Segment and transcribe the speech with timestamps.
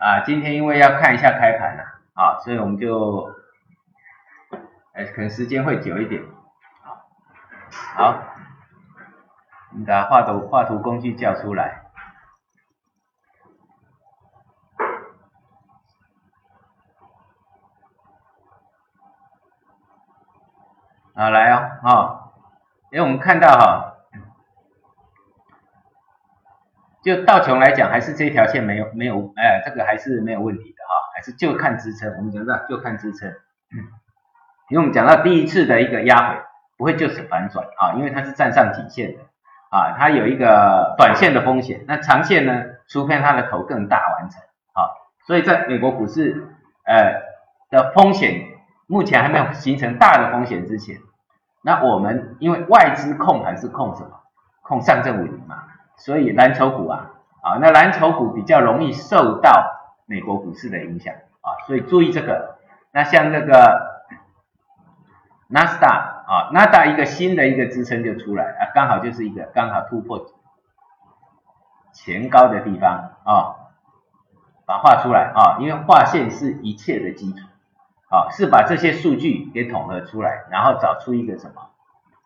[0.00, 1.84] 啊，今天因为要看一下开盘了
[2.14, 3.34] 啊，所以我们就，
[4.94, 6.24] 哎，可能时间会久一点。
[7.94, 8.14] 好，
[9.72, 11.82] 我们把画图画图工具叫出来。
[21.12, 22.32] 啊，来哦，哈，
[22.90, 23.89] 因为我们看到哈。
[27.02, 32.14] 就道琼来讲，还是这条线没有没有，哎，这个还是没有问题的哈，还是就看支撑。
[32.18, 33.32] 我们讲到就看支撑，
[34.68, 36.36] 因为我们讲到第一次的一个压回
[36.76, 39.22] 不会就此反转啊，因为它是站上颈线的
[39.70, 44.42] 啊，它有一个短线的风险，那长线呢，除非它的头更大完成
[44.74, 44.92] 啊，
[45.26, 46.48] 所以在美国股市
[46.84, 47.22] 呃
[47.70, 48.44] 的风险
[48.86, 50.98] 目前还没有形成大的风险之前，
[51.62, 54.10] 那我们因为外资控盘是控什么？
[54.62, 55.64] 控上证五零嘛。
[56.00, 57.10] 所以蓝筹股啊，
[57.42, 59.70] 啊，那蓝筹股比较容易受到
[60.06, 62.56] 美国股市的影响啊，所以注意这个。
[62.90, 64.08] 那像那个
[65.46, 70.26] 纳斯达啊，纳达一个新的一个支撑就出来啊，刚好就是一个刚好突破
[71.92, 73.68] 前高的地方啊，
[74.64, 77.46] 把画出来啊，因为画线是一切的基础
[78.08, 81.68] 啊，是把这些数据给统合出来，然后找出一个什么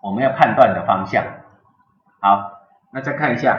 [0.01, 1.25] 我们要判断的方向。
[2.21, 2.54] 好。
[2.95, 3.59] 那再看一下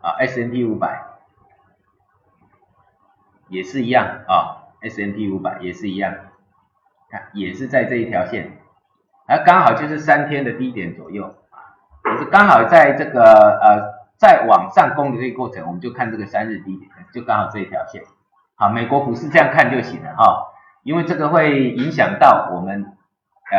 [0.00, 1.02] 啊，S M P 五百
[3.48, 6.14] 也是一样啊，S M P 五百也是一样，
[7.10, 8.52] 看也是在这一条线，
[9.26, 11.74] 而刚好就是三天的低点左右啊，
[12.12, 13.20] 也是刚好在这个
[13.60, 18.04] 呃在往上攻的这个过程，我们就看这个三日低点，就刚好这一条线，
[18.54, 20.52] 好，美国股市这样看就行了哈，
[20.84, 22.96] 因为这个会影响到我们
[23.50, 23.58] 呃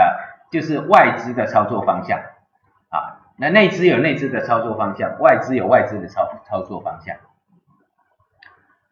[0.50, 2.22] 就是外资的操作方向。
[3.36, 7.18] 那内资有内资的操作方向，外资有外资的操操作方向。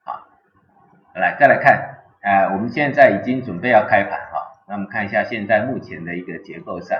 [0.03, 0.23] 好，
[1.13, 6.97] 来再来看，呃，我们现在已经准备要开盘哈，那我们看一下现在目前的一个结构上，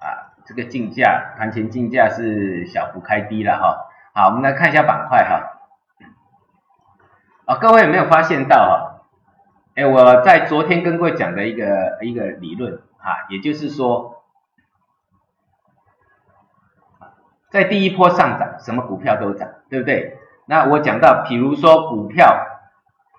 [0.00, 3.90] 啊，这个竞价盘前竞价是小幅开低了哈。
[4.14, 5.60] 好，我们来看一下板块哈。
[7.44, 9.04] 啊，各位有没有发现到哈？
[9.74, 14.14] 哎，我在昨天跟各位讲的一个一个理论哈，也就是说。
[17.50, 20.18] 在第一波上涨，什么股票都涨，对不对？
[20.46, 22.46] 那我讲到，比如说股票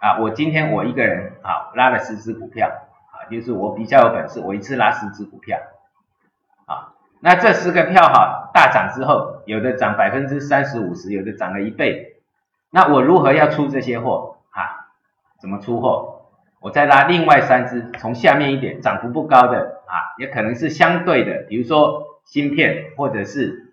[0.01, 5.57] 啊，我今天我一个人啊拉了十只股票啊，就是我比较有本事，我一次拉十只股票
[6.65, 6.93] 啊。
[7.19, 12.21] 那这十个票哈大涨之后，有的涨百分之三十五十，有的涨了一倍。
[12.71, 14.89] 那我如何要出这些货啊？
[15.41, 16.21] 怎么出货？
[16.59, 23.65] 我再拉另外三只，从下面一点涨幅不高的啊，也可能是相对的，比如说芯片或者是。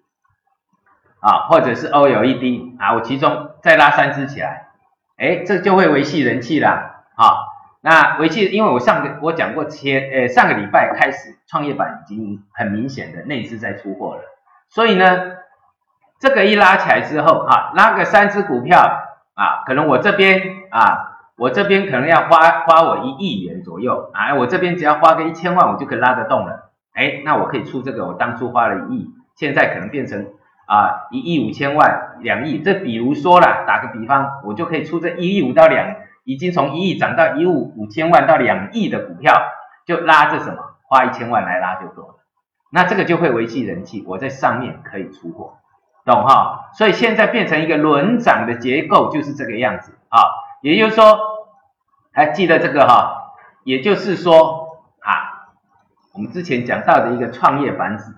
[1.27, 4.69] 啊，或者是 OLED 啊，我其中再拉三只起来，
[5.17, 7.03] 哎，这就会维系人气啦。
[7.17, 7.35] 啊，
[7.81, 14.23] 那维系，因为我上个我讲过，前呃上个礼拜开始，创业板已经很明显的内资在出货了，
[14.69, 15.33] 所以呢，
[16.21, 18.79] 这个一拉起来之后，哈，拉个三只股票
[19.35, 30.25] 啊，可能我这边啊，我这边可能要花花我一亿元左右，啊，我这边只要花个一千万，我就可以拉得动了，哎，那我可以出这个，我当初花了一亿，现在可能变成。
[30.67, 35.95] 啊，一亿五千万，两亿，这比如说了，打个比方，我就可以出这一亿五到两，
[36.25, 39.41] 已经从一亿涨到一五五千万到两亿的股票，
[39.87, 42.15] 就拉着什么，花一千万来拉就够了，
[42.71, 45.59] 那这个就会维系人气，我在上面可以出货，
[46.05, 46.71] 懂哈？
[46.75, 50.19] 所以现在变成一个轮涨的结构就是这个样子啊，
[50.63, 51.17] 也就是说，
[52.13, 55.55] 还记得这个哈，也就是说啊，
[56.13, 58.13] 我们之前讲到的一个创业板指。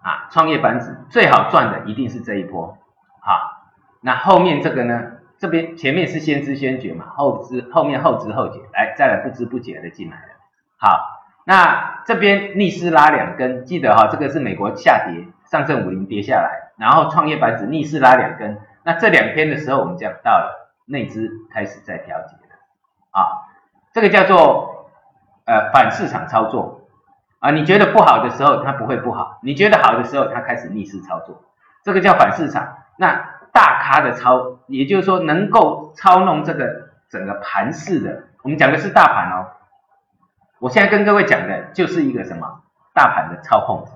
[0.00, 2.76] 啊，创业板指最好赚的一定是这一波，
[3.20, 3.62] 好，
[4.00, 5.12] 那后面这个呢？
[5.38, 10.32] 这边前面是先知先觉嘛，后知后面后知后觉，来再来不知不觉的进来了。
[10.76, 22.56] 好，那这边逆势拉两根，记得哈，这个是美国下跌，上证五零跌下来，然后创业板指逆势拉两根，那这两天的时候我们讲到了内资开始在调节了，
[23.12, 23.46] 啊，
[23.92, 24.90] 这个叫做
[25.44, 26.77] 呃反市场操作。
[27.40, 31.44] 啊，你觉得不好的时候，它不会不好；你觉得好的时候，它开始逆势操作，
[31.84, 32.78] 这个叫反市场。
[32.96, 39.46] 那大咖的操，也就是说能够操弄这个整个盘势的，我们讲的是大盘哦。
[40.58, 42.62] 我现在跟各位讲的就是一个什么
[42.92, 43.88] 大盘的操控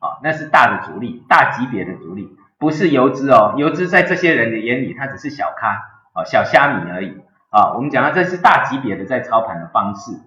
[0.00, 3.54] 啊，那是大的主力，大级别的主力，不是游资哦。
[3.56, 7.74] 游资在这些人的眼里，它只是小咖哦，小虾米而已啊。
[7.74, 10.18] 我们讲到这是大级别的在操盘的方式，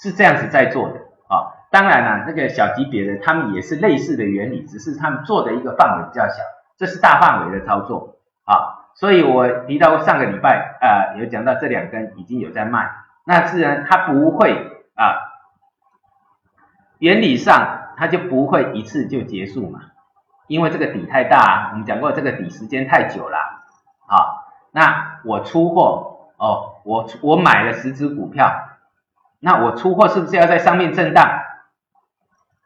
[0.00, 1.58] 是这样子在做的啊。
[1.72, 6.42] 当然了，那个小级别的他们也是类似的原理，只是他们做的一个范围比较小，
[6.76, 8.92] 这是大范围的操作啊。
[8.94, 12.92] 所以我提到上个礼拜啊，有讲到这两根已经有在卖，
[13.24, 14.52] 那自然它不会
[14.94, 15.32] 啊，
[16.98, 19.80] 原理上它就不会一次就结束嘛，
[20.48, 23.38] 因为这个底太大，我们讲过这个底时间太久了
[24.06, 24.44] 啊。
[24.72, 28.52] 那我出货哦，我我买了十只股票，
[29.40, 31.40] 那我出货是不是要在上面震荡？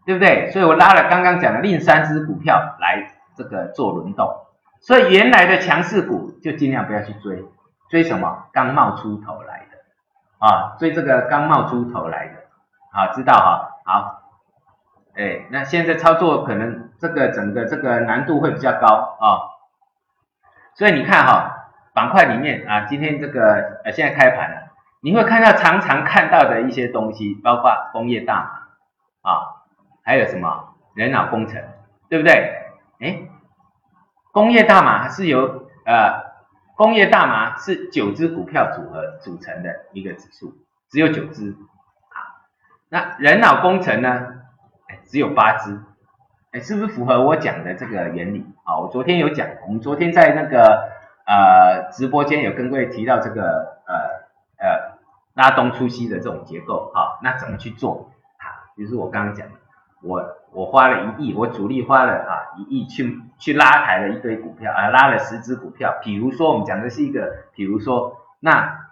[0.07, 0.51] 对不对？
[0.53, 4.33] 所以我拉了刚刚讲的另三只股票来这个做轮动，
[4.81, 7.45] 所以原来的强势股就尽量不要去追，
[7.91, 8.47] 追什么？
[8.53, 12.35] 刚冒出头来的啊，追这个刚冒出头来的，
[12.93, 13.69] 好，知道哈？
[13.85, 14.23] 好，
[15.17, 19.27] 哎，那现在操作可能这个整个这个难度会比较高啊，
[20.77, 24.69] 所以你看哈，板块里面啊，今天这个呃现在开盘了，
[25.03, 28.69] 你会看到常常看到的一些东西，包括工业大
[29.23, 29.56] 啊。
[30.07, 31.61] 还有什么人脑工程，
[32.09, 32.63] 对不对？
[33.01, 33.23] 哎，
[34.31, 36.25] 工业大麻是由呃
[36.77, 40.57] 工业大麻是九只股票组合组成的一个指数，
[40.89, 42.47] 只有九只啊。
[42.89, 44.35] 那人脑工程呢？
[44.87, 45.77] 哎，只有八只，
[46.53, 48.47] 哎，是不是符合我讲的这个原理？
[48.63, 50.89] 啊，我昨天有讲，我们昨天在那个
[51.27, 54.99] 呃直播间有跟各位提到这个呃呃
[55.35, 58.13] 拉东出西的这种结构，好，那怎么去做？
[58.39, 59.55] 好，就是我刚刚讲的。
[60.03, 65.99] 我我花了一亿，我主力花了啊一亿去去拉抬了一堆股票啊，拉了十只股票。
[66.03, 68.87] 比如说我们讲的是一个，比如说那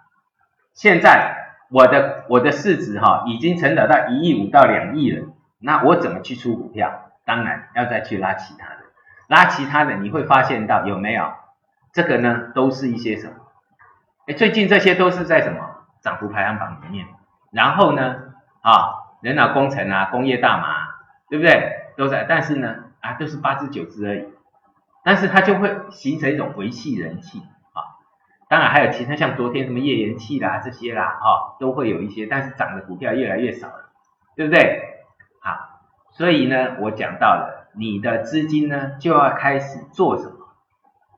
[0.73, 1.35] 现在
[1.69, 5.27] 我的我的市值哈已经成长到一亿五到两亿了，
[5.59, 7.01] 那我怎么去出股票？
[7.23, 8.81] 当然要再去拉其他的，
[9.27, 11.31] 拉其他的你会发现到有没有
[11.91, 12.51] 这个呢？
[12.53, 13.33] 都是一些什么？
[14.27, 15.59] 哎，最近这些都是在什么
[16.01, 17.07] 涨幅排行榜里面。
[17.51, 18.15] 然后呢
[18.61, 20.84] 啊，人脑工程啊，工业大麻。
[21.35, 21.91] 对不对？
[21.97, 24.25] 都在，但是呢，啊，都是八只九只而已，
[25.03, 27.39] 但是它就会形成一种维系人气
[27.73, 27.99] 啊。
[28.47, 33.89] 当然还有其他像昨天什么页岩气啦这些啦，啊，都会有一些，但是涨的股票越来越少了，
[34.37, 34.81] 对不对？
[35.41, 40.47] 好，所以呢，我讲到了，你的资金呢就要开始做什么？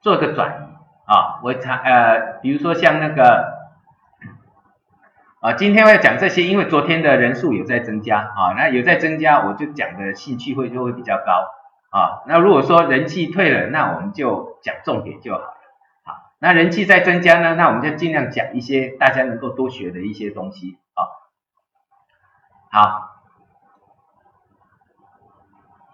[0.01, 1.41] 做个转移啊。
[1.43, 3.56] 我查呃，比如说像那个。
[5.39, 11.45] 啊，今天我要讲这些，因为昨天的人数有在增加啊，那有在增加，我就讲的兴趣会就会比较高
[11.91, 12.23] 啊。
[12.25, 15.53] 那如果说人气退了，那我们就讲重点就好了。
[16.05, 21.05] 好，那人气在增加呢，那我们就尽量讲一些大家能够多学的一些东西啊。
[22.71, 23.11] 好，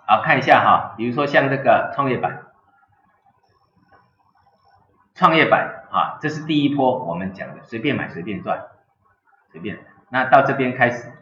[0.08, 2.46] 好看一下哈，比如说像这个创业板，
[5.16, 8.68] 创业板啊，这是第一波我们讲的，随便买随便赚。
[9.54, 9.78] 随便，
[10.10, 11.14] 那到这边开始，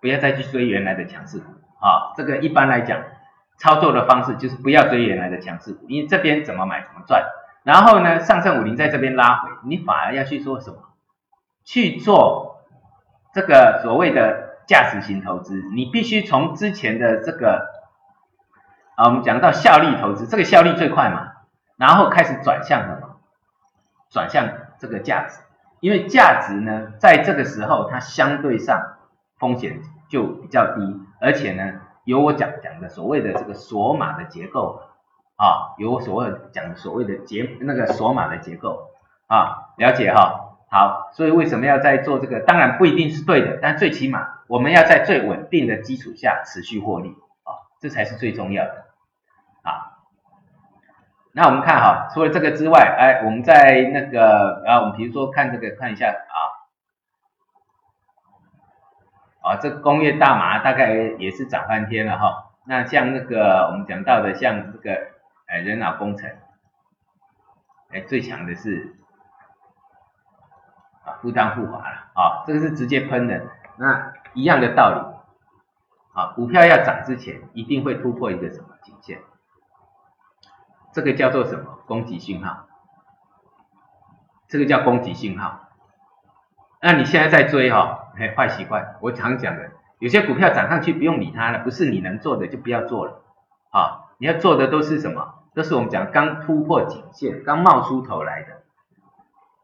[0.00, 1.38] 不要再去追原来的强势
[1.78, 2.12] 啊。
[2.16, 3.00] 这个一般来讲，
[3.56, 7.24] 操作的方式就是不要追原来的强势股，因为这边怎么买怎么赚。
[7.62, 10.76] 然后呢，上证五零在这边拉回，你反而要去做什么？
[11.64, 12.64] 去做
[13.32, 15.62] 这个所谓的价值型投资。
[15.72, 17.70] 你必须从之前的这个
[18.96, 21.34] 啊，我们讲到效率投资，这个效率最快嘛，
[21.76, 23.20] 然后开始转向什么？
[24.10, 24.48] 转向
[24.80, 25.38] 这个价值。
[25.82, 28.80] 因为价值呢，在这个时候它相对上
[29.36, 34.80] 风险就比较低，而且呢，有我讲讲的所谓的这个锁码的结构
[35.34, 38.90] 啊，有我所谓讲所谓的结那个锁码的结构
[39.26, 40.50] 啊，了解哈？
[40.70, 42.38] 好，所以为什么要在做这个？
[42.38, 47.08] 当然不一定是对的，但最起码我们要在最稳定的基础下持续获利
[47.42, 48.81] 啊，这才是最重要的。
[51.34, 56.36] 那我们看哈，除了这个之外，哎，我们在那个啊，我们比如说看这个，看一下啊，
[59.40, 62.50] 啊，这工业大麻大概也是涨翻天了哈。
[62.66, 64.92] 那像那个我们讲到的，像这个
[65.46, 66.30] 哎人脑工程，
[67.90, 68.94] 哎最强的是
[71.04, 73.42] 啊富当富华了啊，这个是直接喷的。
[73.78, 74.98] 那一样的道理，
[76.12, 79.18] 啊，股票要涨之前，一定会突破一个什么颈线？
[80.92, 81.78] 这个叫做什么？
[81.86, 82.66] 攻击信号。
[84.48, 85.68] 这个叫攻击信号。
[86.80, 88.96] 那你现在在追哈，哎，坏习惯。
[89.00, 93.22] 我常讲的，有些股票涨上去不用理它了，不是你能做的就不要做了
[93.70, 94.12] 啊。
[94.18, 95.42] 你要做的都是什么？
[95.54, 98.62] 都是我们讲刚突破颈线、刚冒出头来的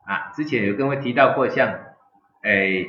[0.05, 0.31] 啊。
[0.35, 1.69] 之前有跟我提到过，像
[2.43, 2.87] 哎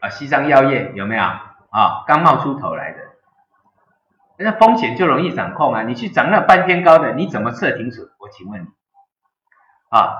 [0.00, 2.04] 啊西藏药业有没有啊？
[2.06, 2.99] 刚冒出头来的。
[4.42, 5.82] 那风险就容易掌控啊！
[5.82, 8.08] 你去涨那半天高的，你怎么设停损？
[8.18, 8.66] 我请问你
[9.90, 10.16] 啊，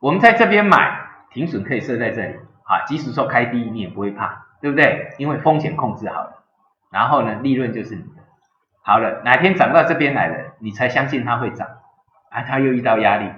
[0.00, 5.14] 我们在这边买停损可以设在这里啊，即使说开低你也不会怕对不对？
[5.18, 6.42] 因为风险控制好了，
[6.90, 8.22] 然后呢，利润就是你的。
[8.82, 11.68] 好了，哪天涨到这边来了，你才相信它会涨，
[12.30, 13.30] 啊，它又遇到压力，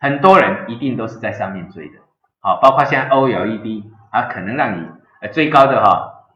[0.00, 1.98] 很多人一定都是在上面追的，
[2.40, 4.88] 好，包括现在 OLED，啊，可能让你
[5.20, 6.26] 呃追高的哈，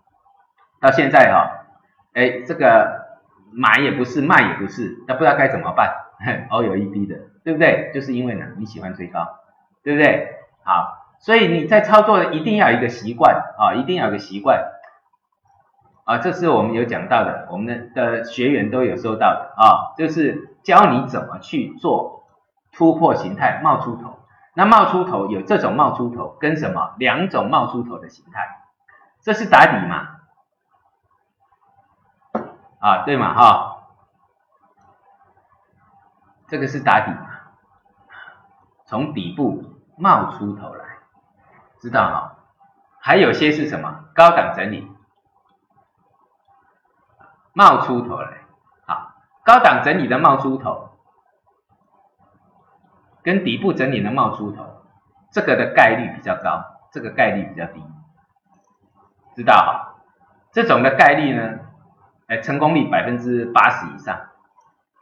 [0.81, 1.58] 到现在哈，
[2.19, 3.07] 哎，这个
[3.53, 5.95] 买也不是，卖也不是，那不知道该怎么办
[6.51, 7.93] ，OLED 的，对不对？
[7.95, 9.25] 就是因为呢，你喜欢追高，
[9.85, 10.35] 对不对？
[10.65, 14.65] 好，所以你在操作一定要有一个习惯啊，一定要有个习惯。
[16.07, 22.25] 啊，这是我们有讲到的，我们的的学员都有收到的啊，就是教你怎么去做
[22.73, 24.19] 突破形态冒出头。
[24.55, 28.41] 那冒出头有这种冒出头跟什么两种冒出头的形态，
[29.23, 30.18] 这是打底嘛？
[32.80, 33.75] 啊，对嘛哈？
[36.47, 37.28] 这个是打底嘛？
[38.87, 39.62] 从底部
[39.97, 40.85] 冒出头来，
[41.80, 42.37] 知道哈？
[43.00, 44.90] 还有些是什么高档整理？
[47.52, 48.38] 冒出头来，
[48.87, 50.90] 好，高档整理的冒出头，
[53.23, 54.64] 跟底部整理的冒出头，
[55.32, 57.82] 这个的概率比较高，这个概率比较低，
[59.35, 59.94] 知道哈？
[60.52, 61.58] 这种的概率呢，
[62.28, 64.20] 哎，成功率百分之八十以上，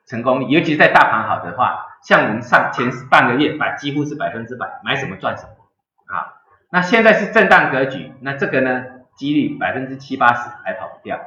[0.07, 6.41] 成功率，尤其是在大盘好的话，像我们上前半个月，百几乎是百分之百，买什么赚什么，啊，
[6.71, 11.21] 那现在是震荡格局，那这个呢，几率百分之七八十还跑不掉。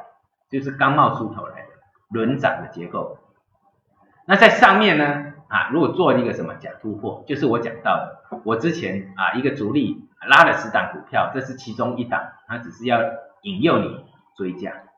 [0.52, 1.68] 就是刚冒出头来的
[2.10, 3.20] 轮涨的结构，
[4.26, 13.00] 那在上面呢啊，如果做一个什么假突破，就是我讲到的，我之前啊一个主力拉了十档股票，这是其中一档，它只是要
[13.44, 14.04] 引诱你
[14.36, 14.89] 追价啊，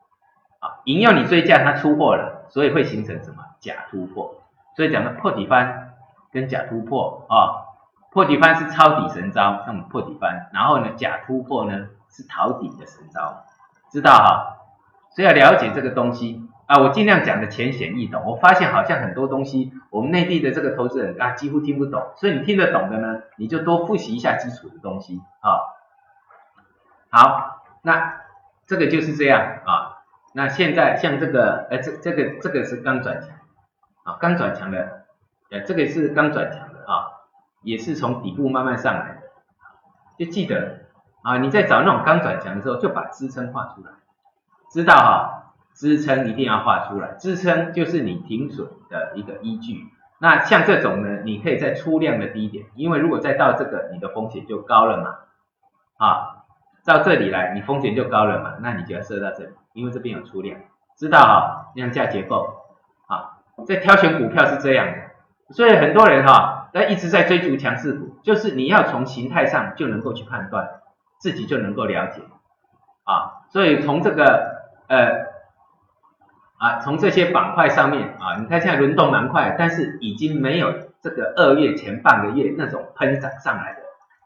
[0.84, 4.42] 引诱你追价，它出货了，所以会形成什么假突破，
[4.76, 5.94] 所以讲的破底翻
[6.32, 7.70] 跟假突破啊，
[8.10, 13.44] 破底翻是抄底神招，那么破底翻，然后呢假突破呢是逃底的神招，
[13.90, 14.58] 知道哈？
[15.14, 18.24] 所以要了解这个东西啊，我尽量讲的浅显易懂。
[18.24, 22.02] 我发现好像很多东西，我们内地的这个投资人啊几乎听不懂。
[22.16, 25.60] 所以你听得懂的呢，你就多复习一下基础的东西啊。
[27.10, 28.22] 好，那
[28.66, 29.91] 这个就是这样啊。
[30.34, 33.30] 那现在像这个，呃，这这个这个是刚转强
[34.04, 35.04] 啊，刚转强的，
[35.50, 37.28] 呃，这个是刚转强的啊，
[37.62, 39.22] 也是从底部慢慢上来的。
[40.18, 40.80] 就记得
[41.22, 43.90] 啊，你在找那种刚转强的时候，就把支撑画出来。
[44.70, 49.86] 知道哈，支撑一定要画出来，支撑就是你停损的一个依据。
[50.18, 55.18] 那像这种呢，你可以在出量的低点，因为如果再到这个，你的风险就高了嘛。
[55.98, 56.44] 啊，
[56.84, 60.58] 到这里来，你风险就高了嘛，那你就要设到这里，因为这边有出量。
[60.96, 62.54] 知道哈，量价结构
[63.06, 70.68] 啊，在挑选股票是这样的，所以很多人哈，在一直在追逐强势股，就是你要从形态上就能够去判断，
[71.18, 72.22] 自己就能够了解
[73.04, 74.62] 啊，所以从这个。
[74.88, 75.24] 呃，
[76.58, 83.78] 啊，从这些板块上面啊，你看现在轮动蛮快，但是已经没有这个二月前半个月那种喷涨上来的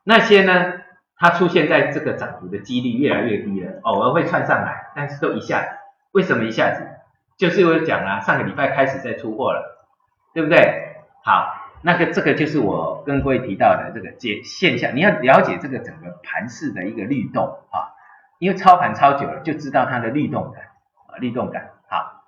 [0.02, 0.72] 那些呢，
[1.16, 5.68] 它出现在这个涨幅的几率越来越低了，偶尔会窜上来，但是都一下子，
[6.12, 6.88] 为什么一下子？
[7.36, 9.86] 就是我讲了，上个礼拜开始在出货了，
[10.32, 10.96] 对不对？
[11.22, 17.92] 好，那个这个就是我跟各位提到的这个解现象，你要了解这个整个盘势的一个律动啊。
[18.38, 20.62] 因为操盘操久了，就知道它的律动感
[21.08, 22.22] 啊，律动感好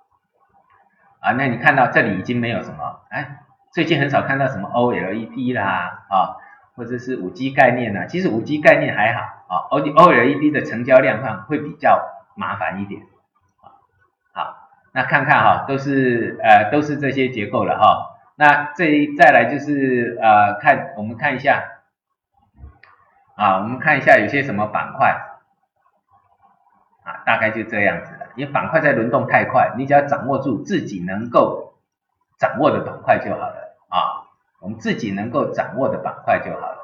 [1.19, 1.31] 啊。
[1.33, 6.37] 那你看到这里已经没有什么，哎，最近很少看到什么 OLED 啦啊，
[6.75, 8.05] 或者是五 G 概念呐。
[8.07, 12.01] 其实五 G 概念还好啊，O OLED 的成交量上会比较
[12.39, 13.01] 麻烦一点。
[14.31, 18.15] 好，那看看哈，都是呃都是这些结构了哈。
[18.35, 21.63] 那这一再来就是呃看我们看一下
[23.35, 25.25] 啊，我们看一下有些什么板块。
[27.03, 31.73] 啊大概就这样子了，因为板块在轮动太快，你只要掌握住自己能够
[32.37, 34.29] 掌握的板块就好了啊。
[34.61, 36.77] 我们自己能够掌握的板块就好了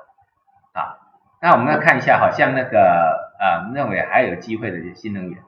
[0.74, 0.98] 啊。
[1.42, 5.44] 那我们来看一下，好像那个啊，认为还有机会的新能源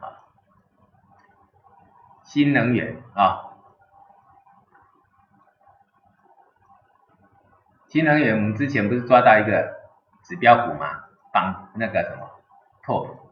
[0.00, 0.24] 啊，
[2.24, 3.52] 新能源啊，
[7.88, 9.76] 新能源我们之前不是抓到一个
[10.22, 11.04] 指标股吗？
[11.32, 12.30] 帮那个什么？
[12.82, 13.30] 破，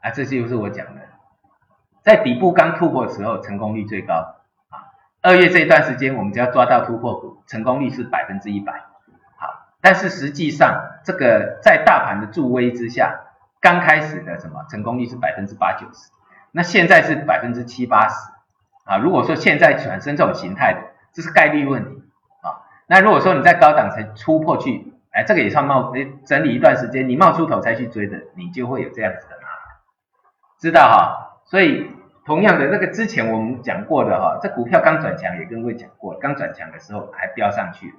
[0.00, 1.02] 啊，这就是我讲的，
[2.00, 4.14] 在底部刚突破的时候，成功率最高
[4.70, 4.88] 啊。
[5.20, 8.93] 二月这一段时间，我们只要抓到突破股，成功率是百分之一百。
[9.84, 13.20] 但是实际上，这个在大盘的助威之下，
[13.60, 16.10] 刚开始的什么成功率是百分之八九十，
[16.52, 18.14] 那现在是百分之七八十
[18.86, 18.96] 啊。
[18.96, 20.80] 如果说现在产生这种形态的，
[21.12, 22.02] 这是概率问题
[22.40, 22.64] 啊。
[22.86, 29.76] 那如果说你在高档才突破去哎，这个也算冒，你整理一段时间，你冒出头才去追的，你就会有这样子的麻烦，
[30.58, 31.42] 知道哈？
[31.44, 31.90] 所以
[32.24, 37.92] 同样的那个之前我们讲过的哈，这股票刚转强也跟各位讲过，刚转强的时候还飙上去。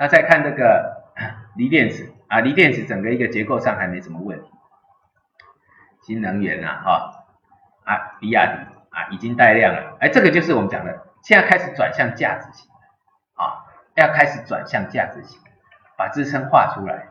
[0.00, 1.12] 那再看这个
[1.56, 4.50] 锂电池啊，锂电池整个一个结构上还没什么问题，
[6.00, 7.24] 新能源啊哈
[7.84, 12.70] 啊，比亚迪啊已经带量了，哎，这个就是我们讲的，现在开始转向价值型
[13.34, 15.38] 啊，要开始转向价值型，
[15.98, 17.10] 把支撑画出来，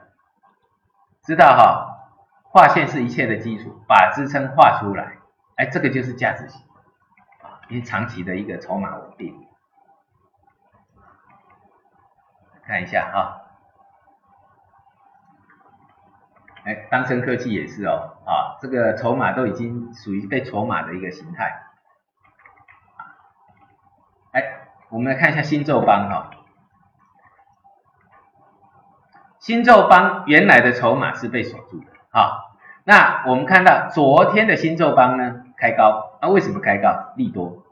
[1.22, 1.96] 知道哈？
[2.41, 5.19] 画线是一切的基础，把支撑画出来，
[5.58, 6.60] 哎，这个就是价值型
[7.43, 9.46] 啊，因为长期的一个筹码稳定。
[12.70, 13.42] 看一下哈，
[16.66, 21.64] 哎，当升科技也是哦，啊，这个筹码都已经属于被筹码的一个形态。
[24.34, 26.30] 哎，我们来看一下新宙邦哈，
[29.40, 31.88] 新宙邦原来的筹码是被锁住的。
[32.12, 37.14] 好，那我们看到昨天的新宙邦呢开高，那为什么开高？
[37.16, 37.64] 利多，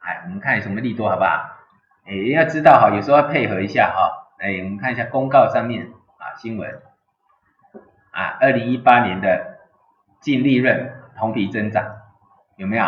[0.00, 1.56] 哎，我们看什么利多好不好？
[2.04, 5.86] 哎，要知道哈，有时候要配合一下哈，哎，我们看一下公告上面
[6.18, 6.82] 啊新闻，
[8.10, 9.58] 啊，二零一八年的
[10.20, 11.84] 净利润同比增长
[12.56, 12.84] 有没有？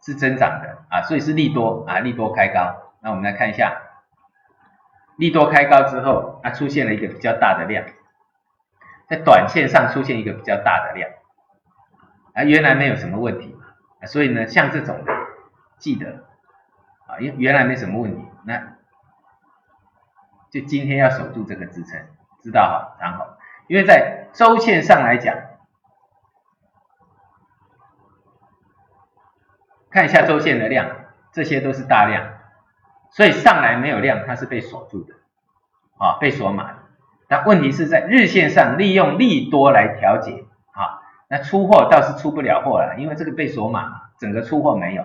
[0.00, 2.94] 是增长的啊，所以是利多啊，利多开高。
[3.00, 3.76] 那我们来看一下，
[5.16, 7.84] 利多开高之后，它出现了一个比较大的量。
[9.08, 11.10] 在短线上出现一个比较大的量，
[12.32, 13.56] 啊，原来没有什么问题，
[14.06, 15.12] 所以呢，像这种的，
[15.78, 16.24] 记得
[17.06, 18.76] 啊，原原来没什么问题，那
[20.50, 22.00] 就今天要守住这个支撑，
[22.40, 23.26] 知道哈，然后，
[23.66, 25.36] 因为在周线上来讲，
[29.90, 30.88] 看一下周线的量，
[31.32, 32.26] 这些都是大量，
[33.10, 35.14] 所以上来没有量，它是被锁住的，
[35.98, 36.78] 啊，被锁满。
[37.28, 45.04] 那问题是在日线上利用利多来调节，啊，那出货倒是出不了货了，因为这个被锁满，整个出货没有。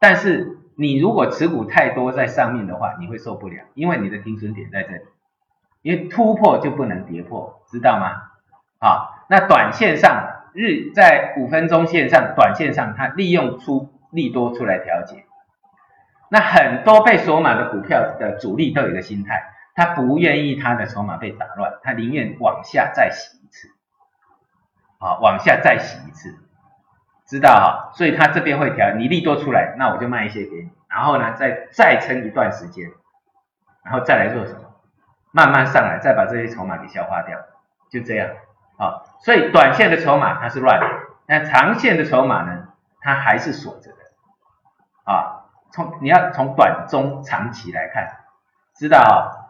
[0.00, 5.00] 但是你如果持股太多在上面的话，你会受不了，因为你的停损点在这里，
[5.82, 8.12] 因为突破就不能跌破，知道吗？
[8.78, 15.24] 啊，那短线上日在五分钟线上，短线上它利用出利多出来调节，
[16.28, 19.48] 那很多被锁码的股票的主力都有一个心态。
[19.74, 23.68] 他不愿意他的筹码被打乱，他宁愿往下再洗一次，
[24.98, 26.36] 啊，往下再洗一次，
[27.32, 27.90] 知道哈？
[27.94, 32.90] 所以他这边会调，你利多出来，那我就卖一些给你，然后呢，再再撑一段时间，
[33.82, 34.58] 然后再来做什么？
[35.30, 37.38] 慢慢上来，再把这些筹码给消化掉，
[37.90, 38.28] 就这样，
[38.76, 40.86] 啊，所以短线的筹码它是乱的，
[41.26, 42.68] 但长线的筹码呢，
[43.00, 43.96] 它还是锁着的，
[45.10, 48.10] 啊，从你要从短中长期来看，
[48.76, 49.48] 知道哈？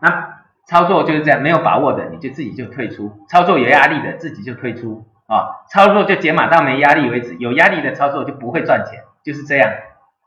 [0.00, 9.72] 那操作就是这样，没有把握的你就自己就退出，操作有压力的自己就退出啊，操作就解码到没压力为止，有压力的操作就不会赚钱，就是这样。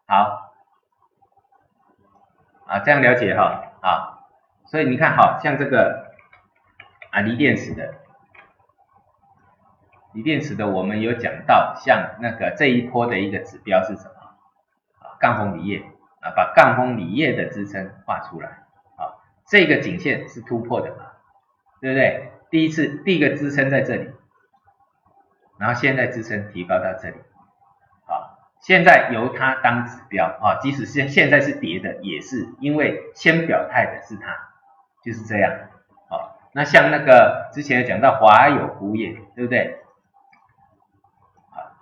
[0.07, 0.53] 好，
[2.65, 4.23] 啊，这样了解哈，啊，
[4.65, 6.13] 所以你看，好像这个
[7.11, 7.95] 啊锂电池的，
[10.13, 14.11] 锂电池的，我们有讲到，像那个这一波的一个指标是什么？
[14.99, 15.79] 啊，杠峰锂业
[16.21, 18.47] 啊，把杠峰锂业的支撑画出来
[18.95, 19.19] 啊。
[19.47, 21.11] 这个颈线是突破的嘛，
[21.81, 22.31] 对不对？
[22.49, 24.09] 第一次第一个支撑在这里，
[25.63, 27.15] 然后现在支撑提高到这里，
[28.05, 34.35] 好，现在由它当指标啊，即使是现在是跌的，也是因为先表态的是它，
[35.01, 35.53] 就是这样，
[36.09, 39.79] 好，那像那个之前讲到华友钴业，对不对？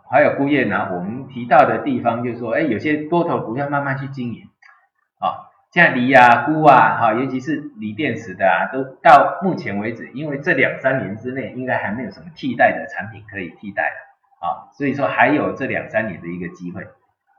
[0.04, 4.48] 华友钴业呢，我们提到的地方就是说，哎，有些多头股票慢慢去经营，
[5.18, 5.50] 啊。
[5.72, 16.84] 像锂啊、钴啊，哈，尤其是锂电池的啊，都到目前为止，因为这两三年之内应该还没有什么替代的产品可以替代的，啊，所以说还有这两三年的一个机会，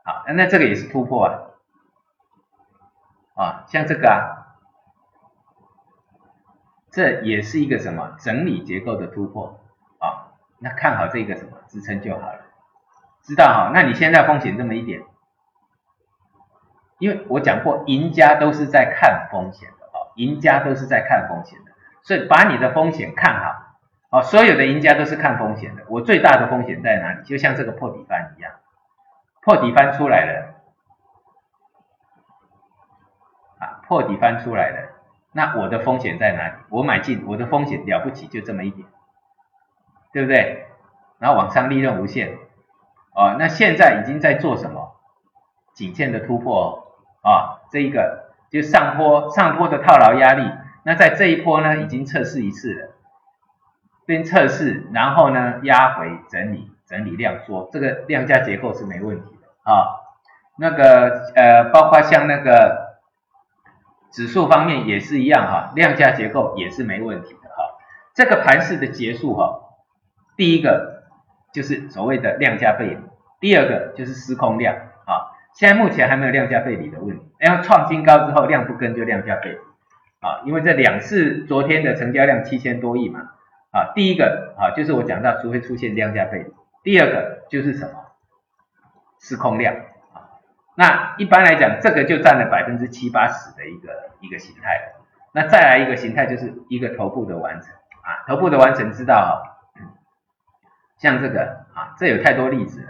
[0.03, 1.33] 啊，那这个也是突破啊，
[3.35, 4.57] 啊，像这个啊，
[6.89, 9.61] 这也是一个什么整理结构的突破
[9.99, 12.41] 啊，那看好这个什么支撑就好了，
[13.21, 13.71] 知道哈？
[13.71, 15.03] 那你现在风险这么一点。
[17.03, 23.75] 因为我讲过，赢家都是在看风险的哦，赢家都是在看风险的，所以把你的风险看好
[24.09, 24.21] 哦。
[24.23, 25.83] 所有的赢家都是看风险的。
[25.89, 27.21] 我最大的风险在哪里？
[27.25, 28.53] 就像这个破底翻一样，
[29.41, 30.53] 破底翻出来了
[33.59, 34.89] 啊，破底翻出来了，
[35.33, 36.53] 那我的风险在哪里？
[36.69, 38.87] 我买进，我的风险了不起，就这么一点，
[40.13, 40.67] 对不对？
[41.19, 42.37] 然后往上利润无限
[43.13, 44.95] 哦，那现在已经在做什么？
[45.73, 46.81] 颈线的突破。
[47.23, 50.51] 啊，这一个就上坡上坡的套牢压力，
[50.83, 52.89] 那在这一波呢，已经测试一次了，
[54.05, 60.01] 边测试，然后呢压回整理，整理量缩，这个量价结构是没问题的啊。
[60.57, 62.99] 那个呃，包括像那个
[64.11, 67.77] 指数方面也是一样哈，量价结构也是没问题的哈。
[68.13, 69.61] 这个盘式的结束哈，
[70.35, 71.05] 第一个
[71.53, 72.97] 就是所谓的量价背离，
[73.39, 74.75] 第二个就是失控量。
[75.55, 79.57] 现在目前还没有量价背离的问题，然后创新高之后量不跟就量价背离。
[80.19, 83.19] 啊，因为这两次昨天的成交量七千多亿嘛，
[83.71, 87.91] 啊，第一个啊就是我讲到，除非出现量价背离，第二个就是什么
[89.19, 89.75] 失控量。
[90.13, 90.39] 啊，
[90.75, 94.93] 那一般来讲，这个就占了百分之七八十的一个一个形态，
[95.33, 97.73] 那再来一个形态就是一个头部的完成。
[98.03, 99.43] 啊，头部的完成知道，
[100.99, 102.87] 像这个啊，这有太多例子了，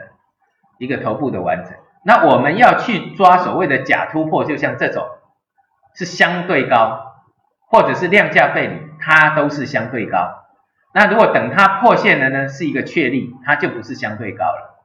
[0.77, 5.07] 一个头部的完成，那我们要去抓所谓的假突破，就像这种
[5.93, 7.09] 是相对高。
[7.65, 10.43] 或者是量价背离，它都是相对高。
[10.93, 14.79] 那如果等它破线了呢，是一个确立，它就不是相对高了。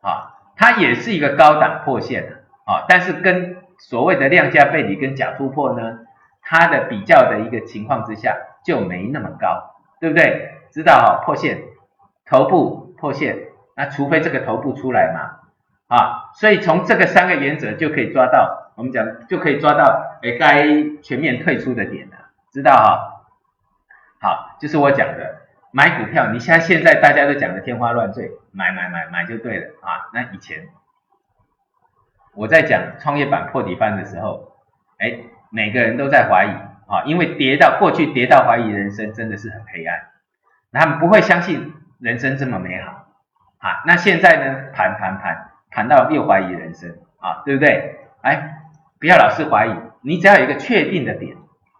[0.00, 2.32] 啊，它也是一个高档破线的
[2.64, 6.00] 啊，但是跟所谓的量价背离跟假突破呢，
[6.42, 10.58] 它的比较的一个情况之下就没那么高，对不对？
[10.72, 11.62] 知道哈，破线
[12.26, 13.38] 头部破线，
[13.76, 15.41] 那除非这个头部出来嘛，
[15.92, 18.72] 啊，所以从这个三个原则就可以抓到。
[18.74, 20.64] 我们讲就可以抓到，哎，该
[21.02, 22.16] 全面退出的点了，
[22.50, 23.26] 知道哈？
[24.18, 30.08] 好，就是我讲的买股票，你像现在大家都讲的天花乱坠，买买买买就对了啊。
[30.14, 30.66] 那以前
[32.34, 34.56] 我在讲创业板破底翻的时候，
[34.98, 35.18] 哎，
[35.50, 36.50] 每个人都在怀疑
[36.90, 40.00] 啊，因为跌到过去跌到怀疑人生真的是很黑暗，
[40.72, 43.06] 他们不会相信人生这么美好
[43.58, 43.82] 啊。
[43.84, 47.98] 那现在呢，盘盘盘谈到又怀疑人生啊，对不对？
[48.20, 48.58] 哎。
[49.00, 51.36] 不要老是怀疑，你只要有一个确定的点，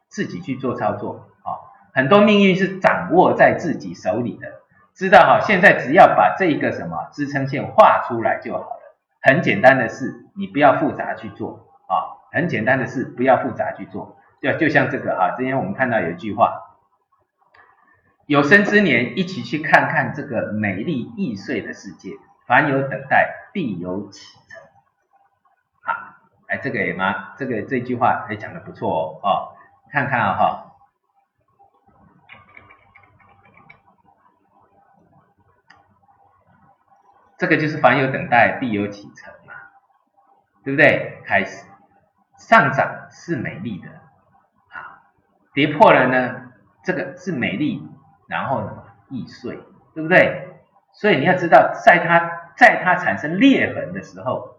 [0.09, 1.55] 自己去做操作啊。
[1.95, 4.49] 很多命运是掌握在自己手里的，
[4.93, 5.39] 知道哈？
[5.41, 12.27] 现在只要把这一个什么支撑线画出来就好了，很简单的事，你不要复杂去做啊。
[12.33, 14.17] 很简单的事，不要复杂去做。
[14.41, 16.61] 就就像这个啊，今天我们看到有一句话：
[18.27, 22.11] 有生之年，一起去看看这个美丽易碎的世界。
[22.49, 24.38] 凡有等待，必有启。
[26.49, 29.57] 哎，这个也蛮，这个这句话也讲的不错哦，哦，
[29.91, 30.77] 看看啊哈，
[37.38, 39.55] 这个就是凡有等待，必有启程嘛，
[40.62, 41.23] 对不对？
[41.25, 41.67] 开始
[42.37, 45.01] 上涨是美丽的，啊，
[45.55, 46.53] 跌破了呢，
[46.85, 47.83] 这个是美丽，
[48.29, 49.57] 然后呢易碎，
[49.95, 50.51] 对不对？
[50.93, 54.59] 所以你要知道，在它在它产生裂痕的时候。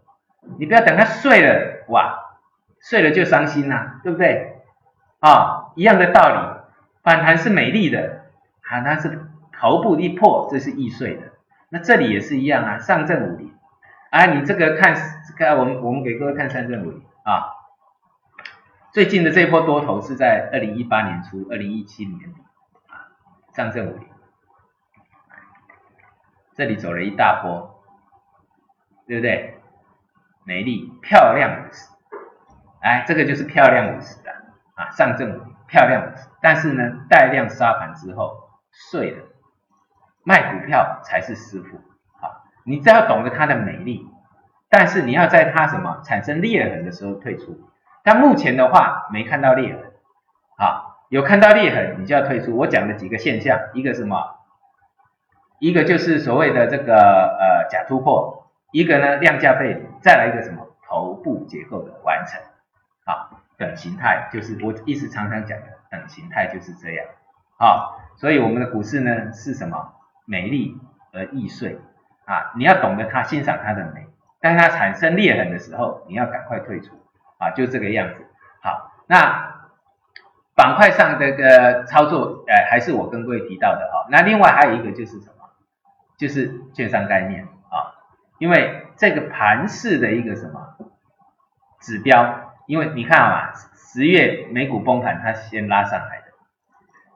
[0.60, 2.20] 你不要等它碎了，哇，
[2.82, 4.58] 碎了就伤心呐，对不对？
[5.20, 6.62] 啊，一样的道理，
[7.02, 8.26] 反弹是美丽的，
[8.70, 9.26] 反弹是
[9.58, 11.22] 头部一破，这是易碎的。
[11.70, 13.54] 那这里也是一样啊，上证五零，
[14.10, 14.94] 啊，你这个看，
[15.38, 17.48] 看我们我们给各位看上证五零啊，
[18.92, 22.42] 最近的这波多头是在二零一八年初，二零一七年底
[22.90, 23.08] 啊，
[23.56, 24.08] 上证五零，
[26.54, 27.73] 这里走了一大波，
[29.08, 29.60] 对不对？
[30.46, 31.88] 美丽漂亮五十，
[32.82, 34.32] 哎，这个就是漂亮五十的
[34.76, 39.24] 啊，上证漂亮五十，但是呢，带量杀盘之后碎了，
[40.26, 41.78] 卖股票才是师傅
[42.22, 44.06] 啊，你只要懂得它的美丽，
[44.70, 47.58] 但是你要在它什么产生裂痕的时候退出，
[48.04, 49.94] 但目前的话没看到裂痕，
[50.58, 52.58] 啊，有看到裂痕你就要退出。
[52.58, 54.40] 我讲的几个现象，一个什么？
[55.60, 58.43] 一个就是所谓的这个呃假突破。
[58.74, 62.42] 一个呢，量价背离，再来一个什么头部结构的完成，
[63.06, 67.06] 啊，等形态就是我一直常常讲的等形态就是这样，
[67.60, 69.94] 啊，所以我们的股市呢是什么？
[70.26, 70.76] 美丽
[71.12, 71.78] 而易碎，
[72.26, 74.08] 啊，你要懂得它欣赏它的美，
[74.42, 76.96] 当它产生裂痕的时候，你要赶快退出，
[77.38, 78.26] 啊，就这个样子，
[78.64, 79.70] 好，那
[80.56, 85.48] 板块上这个操作，呃，还是我跟各位提到的哈，那另外还有一个就是什么，
[86.18, 87.48] 就是券商概念。
[88.44, 90.76] 因为这个盘势的一个什么
[91.80, 92.52] 指标？
[92.68, 96.26] 因为你看啊，十月美股崩盘，它先拉上来的。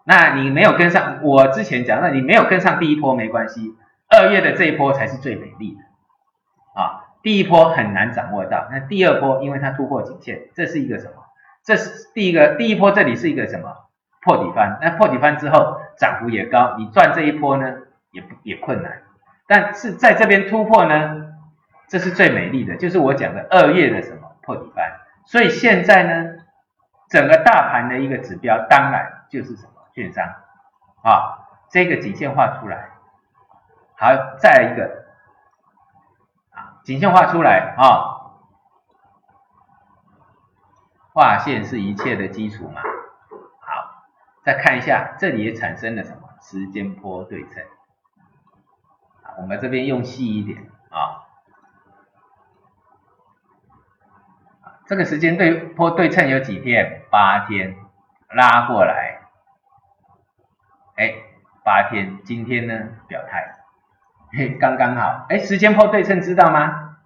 [0.06, 3.76] 那你没有跟上，我之前讲，那你没有跟上第一波没关系，
[4.08, 7.04] 二月的这一波才是最美丽的啊。
[7.22, 11.26] 第一波很难掌握到，那第二波因为它突破颈线，这是一个什么？
[11.66, 13.76] 这是第一个第一波，这里是一个什么
[14.22, 14.80] 破底翻？
[14.82, 17.74] 那破底翻之后涨幅也高，你赚这一波呢
[18.12, 19.02] 也也困难。
[19.48, 21.34] 但是在这边突破呢，
[21.88, 25.00] 这是最美丽的，就是我讲的二月的什么破底翻。
[25.26, 26.44] 所以现在呢，
[27.10, 30.26] 整个大盘的一个指标，当然就是什么券商
[31.02, 32.90] 啊，这个颈线画出来，
[33.96, 34.08] 好，
[34.38, 35.06] 再一个
[36.52, 38.36] 啊，颈线画出来啊，
[41.14, 42.82] 画线是一切的基础嘛。
[43.62, 44.06] 好，
[44.44, 47.64] 再看一下，这里也产生了什么时间波对称。
[49.38, 50.58] 我们这边用细一点
[50.90, 51.24] 啊。
[54.88, 57.02] 这个时间对坡对称有几天？
[57.12, 57.76] 八天，
[58.30, 59.20] 拉过来，
[60.96, 61.14] 哎，
[61.64, 62.74] 八天，今天呢
[63.08, 63.54] 表态，
[64.32, 66.98] 嘿，刚刚好，哎，时间坡对称知道吗？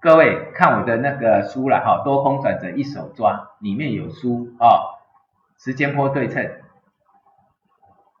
[0.00, 4.98] 各位看我的那个书了哈，多空转折一手抓，里面有书哦，
[5.58, 6.44] 时间坡对称，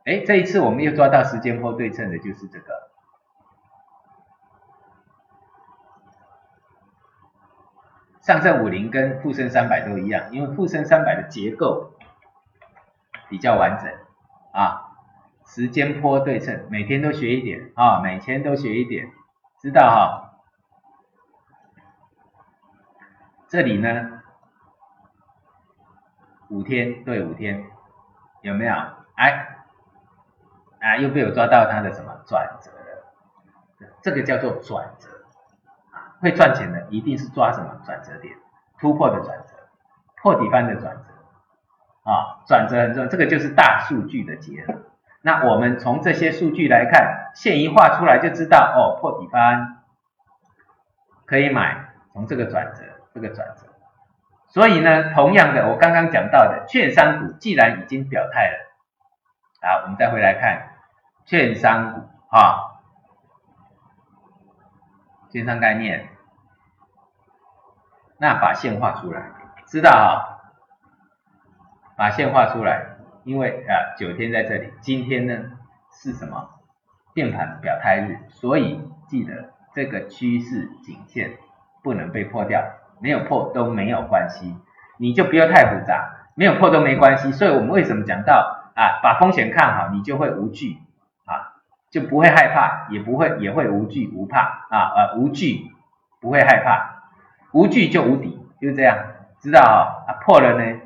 [0.04, 2.91] 哎，这一次我们又抓到时间坡对称的就是这个。
[8.22, 11.92] 上证五零跟沪深三百都一样，因为沪深三百的结构
[13.28, 13.92] 比较完整
[14.52, 14.88] 啊。
[15.44, 19.10] 时间波对称，每天都学一点啊，每天都学一点，
[19.60, 20.38] 知道哈？
[23.48, 24.22] 这里呢，
[26.48, 27.66] 五天对五天，
[28.40, 28.72] 有没有？
[29.16, 29.48] 哎，
[30.80, 33.92] 啊，又被我抓到它的什么转折了？
[34.00, 35.08] 这个叫做转折。
[36.22, 38.32] 会赚钱的一定是抓什么转折点，
[38.78, 39.54] 突破的转折，
[40.22, 44.72] 破底翻的转折，啊，转折很重要，这个就是大数据的结合。
[45.20, 49.82] 那我们从这些数据来看，线一画出来就知道，哦，破底翻
[51.26, 53.66] 可以买，从这个转折，这个转折。
[54.46, 58.58] 所以呢，同样的，我刚刚讲到的券商股既然已经表态了，
[59.60, 60.76] 好，我们再回来看
[61.26, 62.68] 券商股，啊。
[65.32, 66.10] 券商概念，
[68.22, 69.20] 那把线画出来，
[69.66, 70.14] 知道啊？
[71.96, 72.86] 把线画出来，
[73.24, 75.36] 因为啊九天在这里，今天呢
[75.90, 76.48] 是什么？
[77.12, 81.32] 变盘表态日，所以记得这个趋势颈线
[81.82, 82.62] 不能被破掉，
[83.00, 84.56] 没有破都没有关系，
[85.00, 87.32] 你就不要太复杂，没有破都没关系。
[87.32, 90.78] 所以我们为什么讲到啊，把风险看好，你就会无惧
[91.24, 91.58] 啊。
[91.90, 95.72] 就不会害怕，也不会也会无惧无怕啊呃无惧
[96.20, 97.01] 不会害怕，
[97.52, 98.96] 无惧就无敌，就是这样，
[99.40, 99.60] 知道
[100.06, 100.12] 啊？
[100.24, 100.80] 破了呢，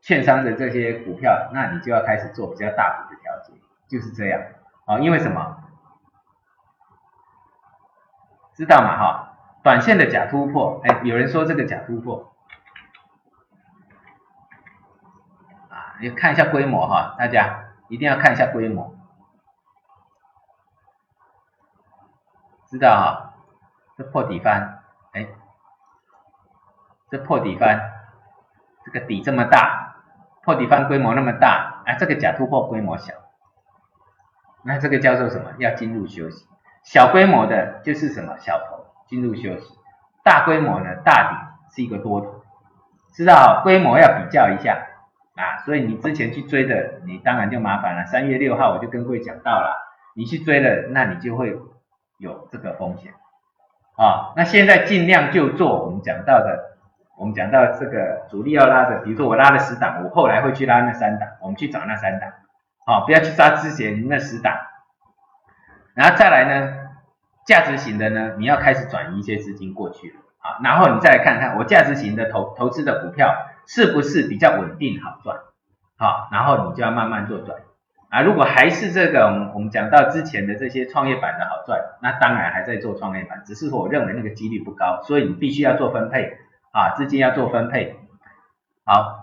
[0.00, 3.52] 券商的这些股票，那你就要开始做比较大幅的调节，
[3.88, 4.40] 就是这样
[4.86, 4.98] 啊。
[4.98, 5.58] 因为什么？
[8.54, 9.28] 知道嘛哈？
[9.62, 12.34] 短线的假突破，哎，有人说这个假突破
[15.70, 18.94] 啊，你看一下规模哈，大家一定要看一下规模。
[22.66, 23.34] 知道哈，
[23.96, 24.82] 这破底翻，
[25.12, 25.26] 哎，
[27.12, 27.78] 这破底翻，
[28.86, 29.96] 这个底这么大，
[30.42, 33.12] 破底翻规模那么大，哎，这个假突破规模小，
[34.64, 35.52] 那这个叫做什么？
[35.58, 36.46] 要进入休息。
[36.82, 38.38] 小规模的就是什么？
[38.38, 39.78] 小头进入休息。
[40.24, 42.42] 大规模的大底是一个多头，
[43.12, 44.86] 知道规模要比较一下
[45.36, 45.60] 啊。
[45.66, 48.06] 所以你之前去追的，你当然就麻烦了。
[48.06, 49.76] 三月六号我就跟各位讲到了，
[50.16, 51.58] 你去追了，那你就会。
[52.18, 53.12] 有这个风险
[53.96, 56.71] 啊，那现在尽量就做我们讲到的，
[57.16, 62.32] 我们讲到这个主力要拉的，比如说我拉了十档，我后来会去拉那三档，我们去找那三档，
[62.86, 64.56] 好，不要去抓之前那十档，
[65.94, 66.72] 然后再来呢，
[67.46, 70.16] 价值型的呢，你要开始转移一些资金过去了。
[70.42, 73.32] 啊，然后你再来看看我价值型的投投资的股票
[73.64, 75.36] 是不是比较稳定好赚，
[75.96, 77.60] 好，然后你就要慢慢做转。
[78.08, 86.36] 啊，如果还是这个，我们我们讲到之前的这些创业板的好赚，那当然还在做创业板，只是说我认为那个几率不高，所以你必须要做分配。
[86.72, 88.00] 啊，资金要做分配。
[88.84, 89.21] 好，